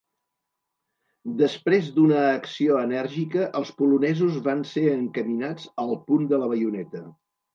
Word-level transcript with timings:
Després 1.41 1.89
d'una 1.97 2.23
acció 2.29 2.79
enèrgica, 2.87 3.45
els 3.61 3.73
polonesos 3.81 4.39
van 4.49 4.65
ser 4.71 4.85
encaminats 4.95 5.69
al 5.87 5.95
punt 6.09 6.27
de 6.33 6.43
la 6.45 6.49
baioneta. 6.55 7.05